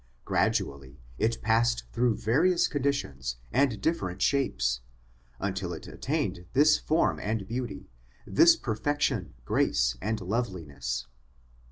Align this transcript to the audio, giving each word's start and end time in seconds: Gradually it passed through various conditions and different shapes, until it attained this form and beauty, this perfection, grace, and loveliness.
Gradually 0.25 0.99
it 1.19 1.43
passed 1.43 1.83
through 1.93 2.17
various 2.17 2.67
conditions 2.67 3.35
and 3.51 3.79
different 3.79 4.19
shapes, 4.19 4.81
until 5.39 5.73
it 5.73 5.87
attained 5.87 6.47
this 6.53 6.79
form 6.79 7.19
and 7.19 7.47
beauty, 7.47 7.87
this 8.25 8.55
perfection, 8.55 9.35
grace, 9.45 9.95
and 10.01 10.19
loveliness. 10.19 11.05